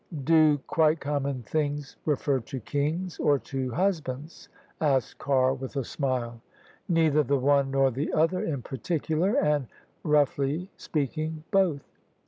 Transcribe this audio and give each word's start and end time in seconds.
"Do' 0.23 0.57
quite 0.65 0.99
common 0.99 1.43
things' 1.43 1.95
refer 2.07 2.39
to 2.39 2.59
kings 2.59 3.19
or 3.19 3.37
to 3.37 3.69
hus 3.69 3.99
bands?" 4.01 4.49
asked 4.81 5.19
Carr 5.19 5.53
with 5.53 5.75
a 5.75 5.83
smile." 5.83 6.41
Neither 6.89 7.21
the 7.21 7.37
one 7.37 7.69
nor 7.69 7.91
the 7.91 8.11
other 8.11 8.43
in 8.43 8.63
particular, 8.63 9.35
and 9.35 9.67
roughly 10.03 10.71
speaking 10.75 11.43
both. 11.51 11.83